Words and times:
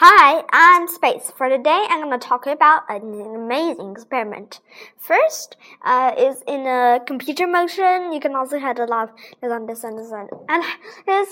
Hi, 0.00 0.44
I'm 0.52 0.86
Space. 0.86 1.32
For 1.36 1.48
today, 1.48 1.84
I'm 1.90 2.04
going 2.04 2.20
to 2.20 2.24
talk 2.24 2.46
about 2.46 2.82
an 2.88 3.20
amazing 3.34 3.90
experiment. 3.90 4.60
First, 4.96 5.56
uh, 5.84 6.12
is 6.16 6.40
in 6.46 6.68
a 6.68 7.00
computer 7.04 7.48
motion. 7.48 8.12
You 8.12 8.20
can 8.20 8.36
also 8.36 8.60
have 8.60 8.78
a 8.78 8.84
lot 8.84 9.08
of 9.08 9.16
this 9.42 9.50
on 9.50 9.66
this 9.66 9.82
and 9.82 9.98
this 9.98 10.12
and 10.12 10.30
and. 10.48 10.62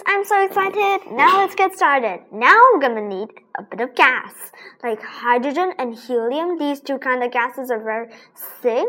I'm 0.04 0.24
so 0.24 0.44
excited. 0.44 1.12
Now 1.12 1.42
let's 1.42 1.54
get 1.54 1.76
started. 1.76 2.24
Now 2.32 2.60
I'm 2.72 2.80
going 2.80 2.96
to 2.96 3.02
need 3.02 3.28
a 3.58 3.62
bit 3.62 3.80
of 3.80 3.94
gas, 3.94 4.32
like 4.82 5.02
hydrogen 5.02 5.72
and 5.78 5.94
helium. 5.94 6.58
These 6.58 6.80
two 6.80 6.98
kind 6.98 7.22
of 7.22 7.32
gases 7.32 7.70
are 7.70 7.82
very 7.82 8.08
thin, 8.62 8.86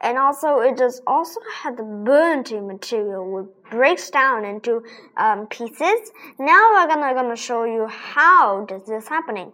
and 0.00 0.18
also 0.18 0.60
it 0.60 0.76
does 0.76 1.02
also 1.06 1.40
have 1.62 1.76
the 1.76 1.82
burnt 1.82 2.50
material, 2.50 3.30
which 3.30 3.46
breaks 3.70 4.10
down 4.10 4.44
into 4.44 4.82
um, 5.16 5.46
pieces. 5.46 6.12
Now 6.38 6.70
we're 6.72 6.88
gonna 6.88 7.14
gonna 7.14 7.36
show 7.36 7.64
you 7.64 7.86
how 7.86 8.64
does 8.66 8.86
this 8.86 9.08
happening. 9.08 9.52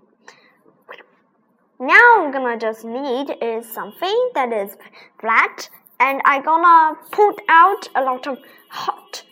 Now 1.81 2.25
I'm 2.25 2.31
gonna 2.31 2.59
just 2.59 2.85
need 2.85 3.37
is 3.43 3.69
something 3.73 4.31
that 4.35 4.53
is 4.53 4.77
flat, 5.21 5.69
and 5.99 6.21
I'm 6.25 6.43
gonna 6.43 6.97
put 7.11 7.41
out 7.49 7.89
a 7.95 8.03
lot 8.03 8.27
of 8.27 8.39
hot 8.69 9.25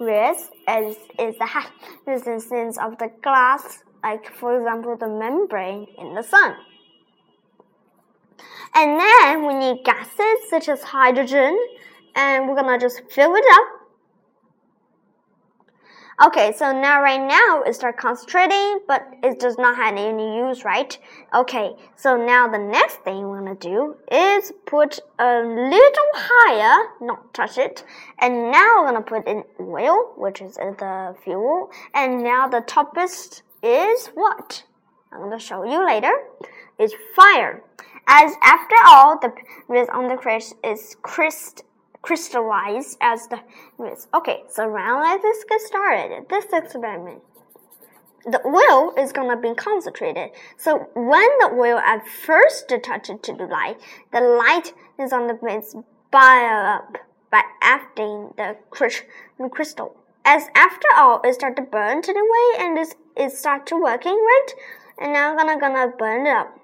rays 0.00 0.50
as 0.66 0.96
is 1.18 1.36
the 1.38 1.64
resistance 2.06 2.78
of 2.78 2.98
the 2.98 3.10
glass 3.22 3.82
like 4.02 4.32
for 4.32 4.58
example 4.58 4.96
the 4.96 5.08
membrane 5.08 5.86
in 5.98 6.14
the 6.14 6.22
sun. 6.22 6.54
And 8.74 9.00
then 9.00 9.46
we 9.46 9.54
need 9.54 9.84
gases 9.84 10.50
such 10.50 10.68
as 10.68 10.82
hydrogen, 10.82 11.58
and 12.14 12.48
we're 12.48 12.54
gonna 12.54 12.78
just 12.78 13.02
fill 13.10 13.34
it 13.34 13.44
up. 13.52 13.78
Okay, 16.26 16.52
so 16.52 16.72
now 16.72 17.00
right 17.00 17.24
now 17.24 17.62
it 17.62 17.74
start 17.74 17.96
concentrating, 17.96 18.80
but 18.88 19.06
it 19.22 19.38
does 19.38 19.56
not 19.56 19.76
have 19.76 19.96
any 19.96 20.36
use, 20.36 20.64
right? 20.64 20.98
Okay, 21.32 21.76
so 21.94 22.16
now 22.16 22.48
the 22.48 22.58
next 22.58 22.96
thing 23.04 23.28
we're 23.28 23.38
gonna 23.38 23.54
do 23.54 23.94
is 24.10 24.52
put 24.66 24.98
a 25.20 25.42
little 25.44 26.10
higher, 26.14 26.88
not 27.00 27.32
touch 27.32 27.56
it, 27.56 27.84
and 28.18 28.50
now 28.50 28.80
we're 28.80 28.88
gonna 28.88 29.00
put 29.00 29.28
in 29.28 29.44
oil, 29.60 30.12
which 30.16 30.42
is 30.42 30.56
the 30.56 31.14
fuel, 31.22 31.70
and 31.94 32.24
now 32.24 32.48
the 32.48 32.62
topest 32.62 33.42
is 33.62 34.08
what? 34.14 34.64
I'm 35.12 35.30
to 35.30 35.38
show 35.38 35.64
you 35.64 35.84
later. 35.84 36.12
Is 36.78 36.94
fire. 37.16 37.62
As 38.06 38.32
after 38.42 38.76
all, 38.86 39.18
the 39.18 39.32
risk 39.66 39.92
on 39.92 40.08
the 40.08 40.16
crest 40.16 40.54
is 40.62 40.96
crystal 41.02 41.64
crystallized 42.00 42.96
as 43.00 43.26
the 43.26 43.40
risk. 43.76 44.08
Okay, 44.14 44.42
so 44.48 44.68
now 44.72 45.00
let's 45.00 45.44
get 45.44 45.60
started. 45.60 46.26
This 46.30 46.46
experiment. 46.52 47.22
The 48.24 48.40
oil 48.46 48.94
is 48.96 49.12
gonna 49.12 49.36
be 49.36 49.54
concentrated. 49.54 50.30
So 50.56 50.88
when 50.94 51.28
the 51.40 51.50
oil 51.54 51.78
at 51.78 52.06
first 52.06 52.72
touches 52.82 53.16
to 53.22 53.32
the 53.32 53.46
light, 53.46 53.78
the 54.12 54.20
light 54.20 54.72
is 54.98 55.12
on 55.12 55.26
the 55.26 55.34
base 55.34 55.74
by 56.10 56.78
up 56.78 56.98
by 57.30 57.42
acting 57.60 58.32
the 58.36 58.56
crystal 58.70 59.96
as 60.28 60.46
after 60.54 60.88
all 60.94 61.22
it 61.24 61.32
start 61.32 61.56
to 61.56 61.62
burn 61.62 62.02
anyway 62.06 62.46
and 62.58 62.76
it, 62.76 62.94
it 63.16 63.32
start 63.32 63.66
to 63.66 63.80
working 63.80 64.12
right? 64.12 64.48
And 65.00 65.14
now 65.14 65.30
I'm 65.30 65.36
gonna 65.38 65.58
gonna 65.58 65.92
burn 65.98 66.26
it 66.26 66.30
up. 66.30 66.54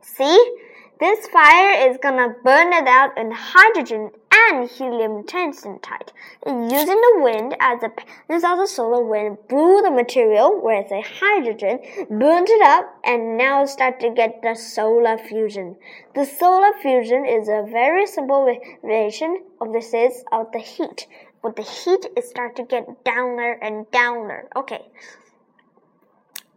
See? 0.00 0.56
This 1.00 1.26
fire 1.26 1.90
is 1.90 1.98
gonna 2.00 2.34
burn 2.42 2.72
it 2.72 2.86
out 2.86 3.18
in 3.18 3.30
hydrogen 3.30 4.10
and 4.32 4.70
helium 4.70 5.24
tensitite 5.24 6.12
using 6.46 7.00
the 7.06 7.18
wind 7.18 7.56
as 7.60 7.82
a 7.82 7.90
this 8.28 8.44
of 8.44 8.58
the 8.58 8.66
solar 8.66 9.04
wind 9.04 9.36
blew 9.48 9.82
the 9.82 9.90
material 9.90 10.58
whereas 10.62 10.88
the 10.88 11.02
hydrogen 11.02 11.80
burned 12.08 12.48
it 12.48 12.62
up 12.62 12.86
and 13.04 13.36
now 13.36 13.66
start 13.66 14.00
to 14.00 14.10
get 14.10 14.40
the 14.40 14.54
solar 14.54 15.18
fusion. 15.18 15.76
The 16.14 16.24
solar 16.24 16.72
fusion 16.80 17.26
is 17.26 17.48
a 17.48 17.66
very 17.68 18.06
simple 18.06 18.46
variation 18.80 19.42
of 19.60 19.72
this 19.74 19.92
is 19.92 20.24
of 20.32 20.52
the 20.52 20.60
heat 20.60 21.06
but 21.44 21.56
the 21.56 21.62
heat 21.62 22.06
is 22.16 22.28
start 22.28 22.56
to 22.56 22.64
get 22.64 23.04
downer 23.04 23.52
and 23.60 23.88
downer. 23.90 24.48
Okay. 24.56 24.80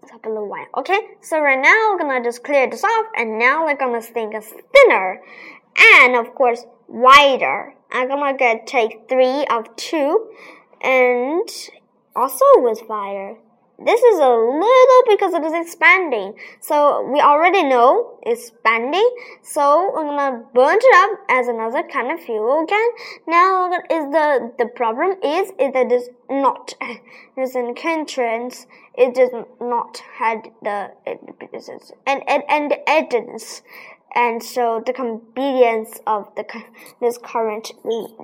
Stop 0.07 0.25
a 0.25 0.29
little 0.29 0.47
while. 0.47 0.65
Okay, 0.77 0.99
so 1.19 1.41
right 1.41 1.59
now 1.61 1.91
we're 1.91 1.99
gonna 1.99 2.23
just 2.23 2.41
clear 2.41 2.69
this 2.69 2.85
off, 2.85 3.07
and 3.17 3.37
now 3.37 3.65
we're 3.65 3.75
gonna 3.75 4.01
think 4.01 4.33
of 4.33 4.45
thinner, 4.45 5.21
and 5.99 6.15
of 6.15 6.33
course 6.33 6.65
wider. 6.87 7.75
I'm 7.91 8.07
gonna 8.07 8.37
get 8.37 8.65
take 8.65 9.09
three 9.09 9.45
of 9.47 9.75
two, 9.75 10.31
and 10.81 11.49
also 12.15 12.45
with 12.57 12.79
fire. 12.87 13.35
This 13.77 14.01
is 14.01 14.19
a 14.19 14.29
little 14.29 14.86
because 15.09 15.33
it 15.33 15.43
is 15.43 15.53
expanding. 15.53 16.33
So 16.61 17.07
we 17.11 17.19
already 17.19 17.63
know 17.63 18.19
it's 18.23 18.49
expanding. 18.49 19.07
So 19.41 19.91
we're 19.93 20.03
gonna 20.03 20.43
burn 20.53 20.77
it 20.81 20.95
up 20.95 21.19
as 21.29 21.47
another 21.47 21.83
kind 21.83 22.11
of 22.11 22.19
fuel 22.19 22.63
again. 22.63 22.89
Now 23.27 23.71
is 23.89 24.11
the 24.11 24.53
the 24.57 24.67
problem 24.67 25.17
is 25.23 25.51
is 25.59 25.73
that 25.73 25.87
it 25.87 25.91
is 25.91 26.09
not 26.29 26.73
there's 27.35 27.55
an 27.55 27.75
entrance. 27.83 28.67
It 28.95 29.13
does 29.13 29.31
not 29.61 30.01
had 30.17 30.49
the 30.61 30.91
and 32.05 32.23
and 32.27 32.43
and 32.49 32.75
evidence. 32.87 33.61
And 34.15 34.41
so 34.41 34.81
the 34.85 34.93
convenience 34.93 35.99
of 36.07 36.33
the 36.35 36.45
this 36.99 37.17
current 37.17 37.73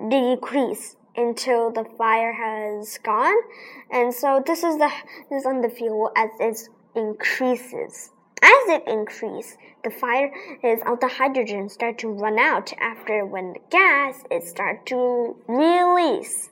decrease 0.10 0.96
until 1.16 1.72
the 1.72 1.86
fire 1.98 2.34
has 2.34 2.98
gone. 3.00 3.36
And 3.92 4.14
so 4.14 4.44
this 4.46 4.64
is 4.64 4.78
the 4.78 4.92
this 5.30 5.42
is 5.42 5.46
on 5.46 5.62
the 5.62 5.70
fuel 5.70 6.12
as 6.16 6.30
it 6.40 6.70
increases. 6.96 8.12
As 8.42 8.68
it 8.68 8.84
increases, 8.88 9.58
the 9.84 9.90
fire 9.90 10.32
is 10.64 10.82
of 10.86 11.00
the 11.00 11.08
hydrogen 11.08 11.70
start 11.70 11.98
to 12.00 12.10
run 12.10 12.38
out 12.38 12.74
after 12.80 13.26
when 13.26 13.54
the 13.54 13.60
gas 13.70 14.24
is 14.30 14.50
start 14.50 14.86
to 14.88 15.36
release. 15.48 16.50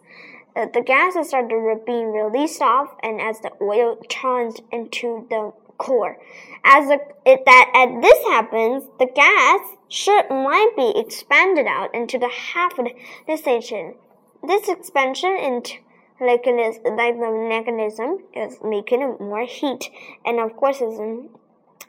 Uh, 0.55 0.67
the 0.73 0.81
gas 0.81 1.15
is 1.15 1.29
start 1.29 1.49
to 1.49 1.81
being 1.85 2.11
released 2.11 2.61
off, 2.61 2.89
and 3.03 3.21
as 3.21 3.39
the 3.39 3.51
oil 3.61 3.97
turns 4.09 4.59
into 4.71 5.25
the 5.29 5.51
core, 5.77 6.17
as 6.63 6.87
the, 6.87 6.99
it, 7.25 7.43
that 7.45 7.71
as 7.73 8.01
this 8.01 8.23
happens, 8.25 8.83
the 8.99 9.07
gas 9.07 9.61
should 9.87 10.29
might 10.29 10.71
be 10.75 10.93
expanded 10.95 11.67
out 11.67 11.93
into 11.95 12.17
the 12.17 12.29
half 12.29 12.77
of 12.77 12.87
the 13.27 13.37
station 13.37 13.95
this 14.43 14.69
expansion 14.69 15.37
into 15.37 15.73
like 16.19 16.43
the 16.43 17.47
mechanism 17.49 18.19
is 18.35 18.57
making 18.63 19.17
more 19.19 19.45
heat, 19.45 19.89
and 20.23 20.39
of 20.39 20.55
course, 20.55 20.77
is 20.77 20.99
in 20.99 21.29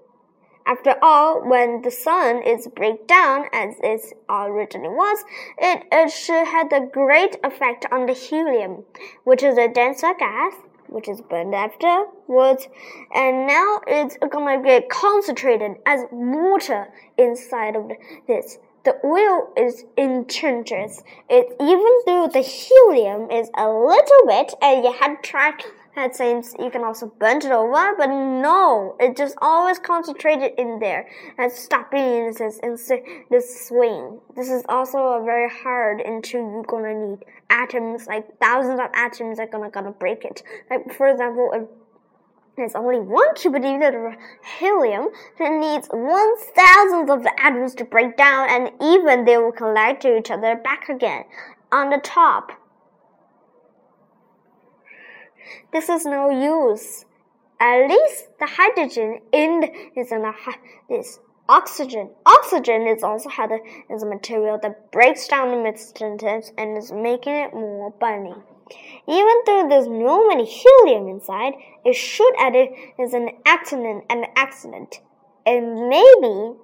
After 0.66 0.96
all, 1.02 1.46
when 1.46 1.82
the 1.82 1.90
sun 1.90 2.42
is 2.42 2.68
break 2.68 3.06
down 3.06 3.46
as 3.52 3.74
it 3.82 4.00
originally 4.30 4.88
was, 4.88 5.24
it, 5.58 5.84
it 5.92 6.10
should 6.10 6.46
have 6.46 6.72
a 6.72 6.86
great 6.86 7.36
effect 7.44 7.84
on 7.92 8.06
the 8.06 8.14
helium, 8.14 8.84
which 9.24 9.42
is 9.42 9.58
a 9.58 9.68
denser 9.68 10.14
gas, 10.18 10.54
which 10.86 11.06
is 11.06 11.20
burned 11.20 11.54
afterwards, 11.54 12.68
and 13.14 13.46
now 13.46 13.80
it's 13.86 14.16
gonna 14.30 14.62
get 14.62 14.88
concentrated 14.88 15.72
as 15.84 16.06
water 16.10 16.88
inside 17.18 17.76
of 17.76 17.90
this. 18.26 18.58
The 18.84 18.98
oil 19.04 19.52
is 19.56 19.84
intrinsic. 19.96 21.04
It 21.28 21.56
even 21.60 21.92
though 22.06 22.28
the 22.32 22.40
helium 22.40 23.30
is 23.30 23.50
a 23.56 23.68
little 23.68 24.26
bit, 24.26 24.54
and 24.60 24.84
you 24.84 24.92
had 24.92 25.22
tried 25.22 25.64
had 25.94 26.14
sayings 26.14 26.54
you 26.58 26.70
can 26.70 26.82
also 26.82 27.06
burn 27.06 27.36
it 27.36 27.46
over, 27.46 27.94
but 27.96 28.06
no, 28.06 28.96
it 28.98 29.16
just 29.16 29.36
always 29.40 29.78
concentrated 29.78 30.52
in 30.58 30.80
there 30.80 31.08
and 31.38 31.50
stopping 31.50 32.32
this 32.32 32.60
this 33.30 33.68
swing. 33.68 34.18
This 34.34 34.50
is 34.50 34.64
also 34.68 34.98
a 34.98 35.24
very 35.24 35.48
hard 35.48 36.00
into 36.00 36.38
you're 36.38 36.64
gonna 36.64 36.94
need 36.94 37.24
atoms, 37.48 38.06
like 38.06 38.38
thousands 38.38 38.80
of 38.80 38.90
atoms 38.92 39.38
are 39.38 39.46
gonna 39.46 39.70
gonna 39.70 39.92
break 39.92 40.24
it. 40.24 40.42
Like 40.68 40.92
for 40.92 41.08
example, 41.08 41.50
if 41.54 41.62
there's 42.56 42.74
only 42.74 43.00
one 43.00 43.34
cubic 43.34 43.64
unit 43.64 43.94
of 43.94 44.14
helium, 44.58 45.08
that 45.38 45.52
needs 45.52 45.88
one 45.88 46.36
thousandth 46.54 47.10
of 47.10 47.22
the 47.22 47.32
atoms 47.38 47.74
to 47.76 47.84
break 47.84 48.16
down, 48.16 48.48
and 48.48 48.70
even 48.80 49.24
they 49.24 49.36
will 49.36 49.52
collide 49.52 50.00
to 50.02 50.16
each 50.16 50.30
other 50.30 50.56
back 50.56 50.88
again 50.88 51.24
on 51.72 51.90
the 51.90 51.98
top. 51.98 52.52
This 55.72 55.88
is 55.88 56.06
no 56.06 56.30
use. 56.30 57.04
At 57.60 57.88
least 57.88 58.38
the 58.38 58.46
hydrogen 58.46 59.20
in 59.32 59.60
the, 59.60 60.00
is 60.00 60.12
in 60.12 60.24
this 60.88 61.18
oxygen. 61.48 62.10
Oxygen 62.26 62.86
is 62.86 63.02
also 63.02 63.28
had 63.28 63.50
is 63.90 64.02
a 64.02 64.06
material 64.06 64.58
that 64.62 64.90
breaks 64.92 65.28
down 65.28 65.50
the 65.50 65.76
substance 65.76 66.52
and 66.56 66.78
is 66.78 66.92
making 66.92 67.34
it 67.34 67.52
more 67.52 67.90
burning. 67.90 68.42
Even 69.06 69.42
though 69.46 69.66
there's 69.68 69.86
no 69.86 70.26
many 70.26 70.44
helium 70.44 71.08
inside, 71.08 71.54
it 71.84 71.94
should 71.94 72.32
add 72.38 72.54
it 72.54 72.70
as 72.98 73.12
an 73.12 73.30
accident 73.44 74.04
and 74.08 74.26
accident. 74.36 75.00
And 75.46 75.88
maybe 75.88 76.56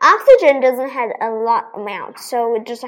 oxygen 0.00 0.60
doesn't 0.60 0.90
have 0.90 1.10
a 1.20 1.30
lot 1.30 1.70
amount, 1.74 2.18
so 2.18 2.56
it 2.56 2.66
just 2.66 2.84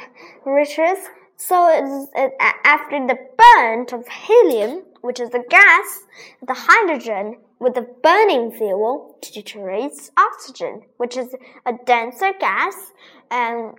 reaches. 0.46 0.98
So 1.36 1.68
it's 1.68 2.10
it, 2.14 2.32
after 2.64 3.06
the 3.06 3.18
burnt 3.36 3.92
of 3.92 4.06
helium, 4.08 4.84
which 5.00 5.20
is 5.20 5.30
the 5.30 5.44
gas, 5.50 6.00
the 6.46 6.54
hydrogen 6.54 7.38
with 7.58 7.74
the 7.74 7.86
burning 8.02 8.52
fuel 8.52 9.18
deteriorates 9.20 10.10
oxygen, 10.16 10.82
which 10.96 11.16
is 11.16 11.34
a 11.66 11.72
denser 11.84 12.32
gas. 12.38 12.74
And, 13.30 13.74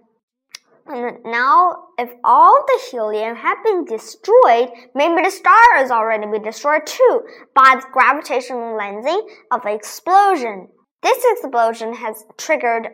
now, 0.86 1.88
if 1.98 2.12
all 2.24 2.66
the 2.68 2.82
helium 2.92 3.36
had 3.36 3.56
been 3.64 3.86
destroyed, 3.86 4.70
maybe 4.94 5.22
the 5.24 5.30
star 5.30 5.78
has 5.78 5.92
already 5.92 6.26
been 6.28 6.44
destroyed 6.44 6.86
too 6.86 7.22
by 7.56 7.76
the 7.80 7.88
gravitational 7.92 8.78
lensing 8.78 9.22
of 9.52 9.62
the 9.64 9.74
explosion. 9.74 10.68
This 11.02 11.24
explosion 11.32 11.94
has 11.94 12.26
triggered 12.38 12.90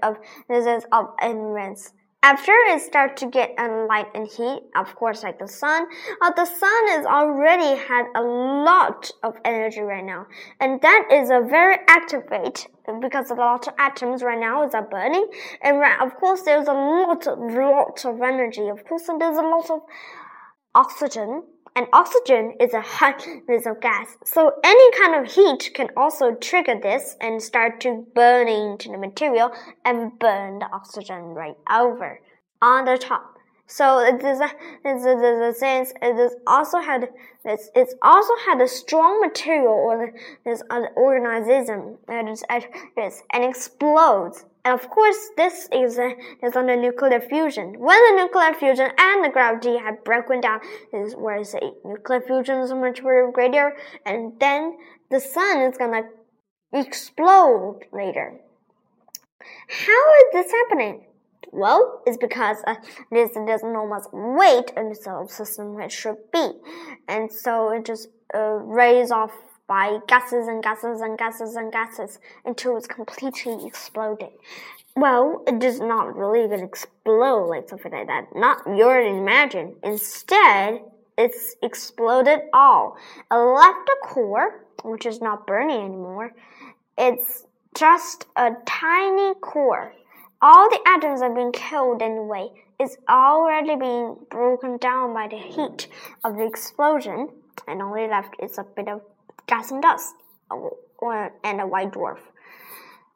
this 0.47 0.65
is 0.65 0.86
of 0.91 1.07
immense 1.21 1.91
after 2.21 2.51
it 2.51 2.81
starts 2.81 3.21
to 3.21 3.27
get 3.27 3.54
light 3.88 4.07
and 4.13 4.27
heat, 4.27 4.60
of 4.75 4.94
course, 4.95 5.24
like 5.24 5.39
the 5.39 5.48
sun, 5.48 5.88
uh, 6.21 6.31
the 6.36 6.45
sun 6.45 7.00
is 7.00 7.06
already 7.06 7.80
had 7.80 8.06
a 8.16 8.21
lot 8.21 9.10
of 9.24 9.36
energy 9.45 9.80
right 9.80 10.04
now, 10.04 10.27
and 10.60 10.81
that 10.81 11.07
is 11.12 11.30
a 11.30 11.39
very 11.48 11.77
activate 11.88 12.68
because 13.01 13.30
a 13.31 13.36
lot 13.36 13.68
of 13.68 13.74
atoms 13.77 14.21
right 14.21 14.39
now 14.39 14.66
is 14.66 14.74
are 14.74 14.88
burning, 14.89 15.27
and 15.62 15.81
of 16.01 16.16
course 16.16 16.42
there's 16.42 16.68
a 16.68 16.74
lot, 16.74 17.25
lot 17.25 18.06
of 18.06 18.21
energy. 18.21 18.68
Of 18.68 18.83
course, 18.86 19.07
there's 19.07 19.38
a 19.38 19.42
lot 19.42 19.69
of 19.69 19.81
oxygen 20.75 21.44
and 21.75 21.88
oxygen 21.94 22.54
is 22.60 22.74
a 22.74 22.81
hot 22.81 23.25
is 23.50 23.66
a 23.66 23.75
gas. 23.81 24.18
So 24.25 24.54
any 24.63 24.92
kind 24.98 25.16
of 25.16 25.31
heat 25.31 25.71
can 25.74 25.89
also 25.95 26.36
trigger 26.36 26.80
this 26.81 27.16
and 27.21 27.42
start 27.42 27.80
to 27.81 28.06
burning 28.16 28.77
to 28.80 28.92
the 28.92 28.98
material 28.98 29.51
and 29.86 30.18
burn 30.19 30.60
the 30.60 30.69
oxygen 30.71 31.36
right 31.36 31.57
over 31.71 32.19
on 32.62 32.86
the 32.86 32.98
top. 32.98 33.36
So 33.71 34.00
it 34.00 34.24
is 34.24 34.39
a, 34.39 34.50
it's 34.83 35.06
a, 35.06 35.16
the 35.16 35.54
sense 35.56 35.94
it 36.01 36.18
is 36.18 36.36
also 36.48 36.80
had 36.80 37.10
it's, 37.45 37.69
it's 37.75 37.94
also 38.01 38.33
had 38.48 38.60
a 38.62 38.68
strong 38.68 39.21
material 39.21 39.74
or 39.74 40.12
this 40.44 40.63
organism 40.95 41.98
that 42.07 42.27
is 42.27 42.44
risk 42.98 43.24
and 43.31 43.44
explodes 43.44 44.45
of 44.65 44.89
course, 44.89 45.29
this 45.38 45.69
is, 45.71 45.97
uh, 45.97 46.09
is 46.44 46.56
under 46.56 46.75
nuclear 46.75 47.21
fusion. 47.21 47.79
When 47.79 48.15
the 48.15 48.23
nuclear 48.23 48.53
fusion 48.53 48.91
and 48.97 49.23
the 49.23 49.29
gravity 49.29 49.77
have 49.77 50.03
broken 50.03 50.41
down, 50.41 50.59
is 50.94 51.15
where 51.15 51.44
say 51.44 51.61
nuclear 51.83 52.21
fusion 52.21 52.59
is 52.59 52.73
much 52.73 53.01
greater, 53.01 53.77
and 54.06 54.33
then 54.39 54.77
the 55.09 55.19
sun 55.19 55.61
is 55.61 55.77
gonna 55.77 56.03
explode 56.73 57.81
later. 57.91 58.39
How 59.69 60.13
is 60.19 60.25
this 60.33 60.51
happening? 60.51 61.06
Well, 61.51 62.03
it's 62.06 62.17
because 62.17 62.57
uh, 62.67 62.75
this 63.11 63.31
doesn't 63.33 63.75
almost 63.75 64.09
weight 64.13 64.71
in 64.77 64.89
the 64.89 64.95
solar 64.95 65.27
system 65.27 65.79
it 65.79 65.91
should 65.91 66.31
be, 66.31 66.51
and 67.07 67.31
so 67.31 67.71
it 67.71 67.85
just 67.85 68.09
uh, 68.35 68.39
rays 68.39 69.09
off 69.09 69.31
by 69.69 70.00
gases 70.07 70.48
and 70.48 70.63
gases 70.63 71.00
and 71.00 71.18
gases 71.18 71.56
and 71.56 71.71
gases 71.71 72.18
until 72.44 72.75
it's 72.75 72.88
completely 72.88 73.66
exploded. 73.68 74.31
Well, 74.95 75.44
it 75.48 75.60
does 75.60 75.80
not 75.80 76.18
really 76.18 76.44
even 76.44 76.62
explode 76.62 77.48
like 77.48 77.69
something 77.69 77.92
like 77.92 78.07
that. 78.07 78.36
Not 78.36 78.66
your 78.66 79.00
imagine. 79.00 79.75
Instead, 79.83 80.81
it's 81.18 81.56
exploded 81.62 82.39
all. 82.51 82.98
It 83.31 83.36
left 83.36 83.88
a 83.88 84.07
core, 84.07 84.66
which 84.83 85.06
is 85.06 85.21
not 85.21 85.45
burning 85.45 85.78
anymore. 85.78 86.33
It's 86.97 87.45
just 87.78 88.26
a 88.35 88.52
tiny 88.66 89.35
core. 89.35 89.94
All 90.42 90.69
the 90.69 90.80
atoms 90.88 91.21
have 91.21 91.35
been 91.35 91.52
killed 91.52 92.02
anyway. 92.02 92.49
It's 92.80 92.97
already 93.07 93.76
been 93.76 94.16
broken 94.31 94.78
down 94.78 95.14
by 95.14 95.28
the 95.28 95.38
heat 95.38 95.88
of 96.23 96.38
the 96.38 96.45
explosion, 96.45 97.30
and 97.68 97.81
only 97.81 98.07
left 98.07 98.35
is 98.42 98.57
a 98.57 98.64
bit 98.64 98.88
of 98.88 99.02
gas 99.48 99.72
and 99.72 99.81
dust, 99.81 100.16
and 100.52 101.62
a 101.62 101.68
white 101.68 101.92
dwarf. 101.92 102.19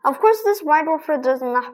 Of 0.05 0.19
course, 0.19 0.37
this 0.43 0.61
white 0.61 0.85
dwarf 0.85 1.21
does 1.21 1.41
not. 1.41 1.73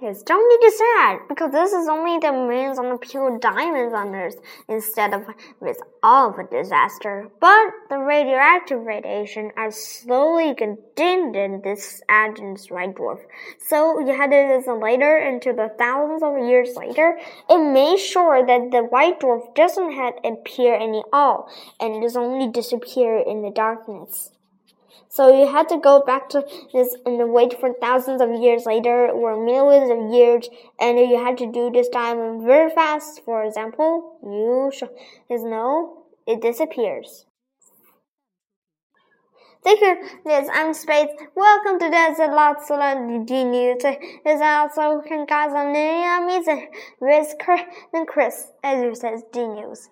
Yes, 0.00 0.22
don't 0.22 0.48
need 0.48 0.68
to 0.68 0.76
sad 0.76 1.18
because 1.28 1.50
this 1.50 1.72
is 1.72 1.88
only 1.88 2.18
the 2.18 2.30
millions 2.30 2.78
on 2.78 2.88
the 2.88 2.98
pure 2.98 3.36
diamonds 3.40 3.92
on 3.92 4.14
Earth 4.14 4.40
instead 4.68 5.12
of 5.12 5.24
with 5.58 5.78
all 6.04 6.30
of 6.30 6.38
a 6.38 6.44
disaster. 6.44 7.28
But 7.40 7.72
the 7.90 7.98
radioactive 7.98 8.80
radiation 8.80 9.50
are 9.56 9.72
slowly 9.72 10.54
condensed 10.54 11.36
in 11.36 11.62
this 11.64 12.00
Atom's 12.08 12.70
white 12.70 12.94
dwarf. 12.94 13.18
So 13.66 13.98
you 13.98 14.16
had 14.16 14.32
it 14.32 14.60
as 14.60 14.68
a 14.68 14.74
later 14.74 15.16
into 15.16 15.52
the 15.52 15.74
thousands 15.76 16.22
of 16.22 16.48
years 16.48 16.76
later, 16.76 17.18
it 17.50 17.58
made 17.58 17.98
sure 17.98 18.46
that 18.46 18.70
the 18.70 18.84
white 18.84 19.18
dwarf 19.18 19.52
doesn't 19.56 19.92
have 19.94 20.14
appear 20.22 20.76
any 20.76 21.02
all 21.12 21.50
and 21.80 21.96
it 21.96 22.06
is 22.06 22.16
only 22.16 22.46
disappear 22.46 23.18
in 23.18 23.42
the 23.42 23.50
darkness. 23.50 24.30
So 25.18 25.36
you 25.36 25.48
had 25.48 25.68
to 25.70 25.78
go 25.78 26.00
back 26.00 26.28
to 26.28 26.46
this 26.72 26.94
and 27.04 27.32
wait 27.32 27.58
for 27.58 27.72
thousands 27.80 28.22
of 28.22 28.30
years 28.40 28.66
later 28.66 29.08
or 29.08 29.44
millions 29.44 29.90
of 29.90 30.14
years, 30.14 30.48
and 30.78 30.96
you 30.96 31.18
had 31.18 31.36
to 31.38 31.50
do 31.50 31.72
this 31.72 31.88
time 31.88 32.46
very 32.46 32.70
fast. 32.70 33.24
For 33.24 33.42
example, 33.42 34.16
you 34.22 34.70
should 34.72 34.90
know 35.28 36.04
it 36.24 36.40
disappears. 36.40 37.26
Thank 39.64 39.80
you. 39.80 40.08
This 40.24 40.48
I'm 40.52 40.72
Space. 40.72 41.08
Welcome 41.34 41.80
to 41.80 41.90
this 41.90 42.18
lots 42.18 42.70
of 42.70 43.26
D 43.26 43.44
news. 43.44 43.82
This 43.82 44.40
also 44.40 45.02
cause 45.28 45.52
a 45.52 45.64
new 45.64 46.26
music 46.26 46.72
with 47.00 47.34
Chris 47.40 47.62
and 47.92 48.06
Chris, 48.06 48.52
as 48.62 48.82
you 48.82 48.94
says 48.94 49.24
D 49.32 49.46
news. 49.46 49.90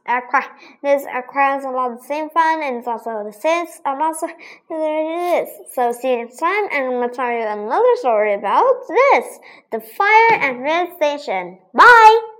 This 0.83 1.05
acquires 1.13 1.65
a 1.65 1.71
lot 1.71 1.91
of 1.91 2.01
same 2.01 2.31
fun 2.31 2.63
and 2.63 2.77
it's 2.77 2.87
also 2.87 3.25
the 3.25 3.33
sense 3.33 3.81
and 3.85 4.01
also 4.01 4.29
there 4.69 5.41
it 5.41 5.43
is. 5.43 5.49
So 5.73 5.91
see 5.91 6.13
you 6.13 6.19
next 6.19 6.39
time 6.39 6.69
and 6.73 6.85
I'm 6.85 7.01
gonna 7.01 7.13
tell 7.13 7.33
you 7.33 7.43
another 7.43 7.97
story 7.97 8.35
about 8.35 8.87
this. 8.89 9.39
The 9.73 9.81
fire 9.81 10.41
and 10.43 10.63
red 10.63 10.95
station. 10.97 11.59
Bye! 11.75 12.36